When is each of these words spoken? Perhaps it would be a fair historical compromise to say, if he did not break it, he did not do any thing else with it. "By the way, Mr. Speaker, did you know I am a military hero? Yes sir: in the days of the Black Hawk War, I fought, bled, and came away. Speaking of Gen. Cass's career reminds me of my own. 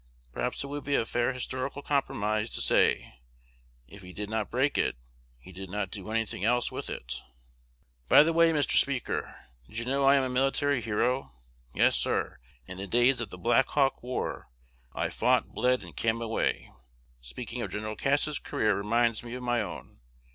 Perhaps 0.31 0.63
it 0.63 0.67
would 0.67 0.83
be 0.83 0.95
a 0.95 1.05
fair 1.05 1.31
historical 1.31 1.83
compromise 1.83 2.49
to 2.55 2.59
say, 2.59 3.19
if 3.87 4.01
he 4.01 4.13
did 4.13 4.31
not 4.31 4.49
break 4.49 4.75
it, 4.75 4.95
he 5.37 5.51
did 5.51 5.69
not 5.69 5.91
do 5.91 6.09
any 6.09 6.25
thing 6.25 6.43
else 6.43 6.71
with 6.71 6.89
it. 6.89 7.21
"By 8.09 8.23
the 8.23 8.33
way, 8.33 8.49
Mr. 8.49 8.77
Speaker, 8.79 9.35
did 9.67 9.77
you 9.77 9.85
know 9.85 10.03
I 10.03 10.15
am 10.15 10.23
a 10.23 10.29
military 10.31 10.81
hero? 10.81 11.33
Yes 11.71 11.95
sir: 11.97 12.39
in 12.65 12.79
the 12.79 12.87
days 12.87 13.21
of 13.21 13.29
the 13.29 13.37
Black 13.37 13.67
Hawk 13.67 14.01
War, 14.01 14.49
I 14.91 15.09
fought, 15.09 15.53
bled, 15.53 15.83
and 15.83 15.95
came 15.95 16.19
away. 16.19 16.71
Speaking 17.21 17.61
of 17.61 17.69
Gen. 17.69 17.95
Cass's 17.95 18.39
career 18.39 18.75
reminds 18.75 19.21
me 19.21 19.35
of 19.35 19.43
my 19.43 19.61
own. 19.61 19.99